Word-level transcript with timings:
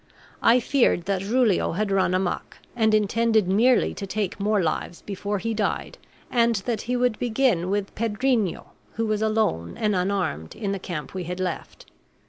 I 0.41 0.59
feared 0.59 1.03
that 1.05 1.21
Julio 1.21 1.73
had 1.73 1.91
run 1.91 2.15
amuck, 2.15 2.57
and 2.75 2.95
intended 2.95 3.47
merely 3.47 3.93
to 3.93 4.07
take 4.07 4.39
more 4.39 4.59
lives 4.59 5.03
before 5.03 5.37
he 5.37 5.53
died, 5.53 5.99
and 6.31 6.55
that 6.65 6.81
he 6.81 6.95
would 6.95 7.19
begin 7.19 7.69
with 7.69 7.93
Pedrinho, 7.93 8.71
who 8.93 9.05
was 9.05 9.21
alone 9.21 9.77
and 9.77 9.95
unarmed 9.95 10.55
in 10.55 10.71
the 10.71 10.79
camp 10.79 11.13
we 11.13 11.25
had 11.25 11.39
left. 11.39 11.85